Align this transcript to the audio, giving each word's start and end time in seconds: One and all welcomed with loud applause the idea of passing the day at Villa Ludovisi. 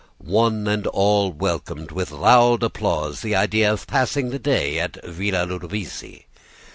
One 0.23 0.67
and 0.67 0.87
all 0.87 1.31
welcomed 1.31 1.91
with 1.91 2.09
loud 2.09 2.63
applause 2.63 3.21
the 3.21 3.35
idea 3.35 3.71
of 3.71 3.85
passing 3.85 4.31
the 4.31 4.39
day 4.39 4.79
at 4.79 4.97
Villa 5.05 5.45
Ludovisi. 5.45 6.25